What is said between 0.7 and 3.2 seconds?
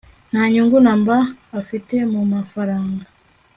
namba afite mumafaranga